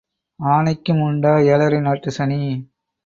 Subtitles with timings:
[0.39, 2.41] ஆனைக்கும் உண்டா ஏழரை நாட்டுச் சனி?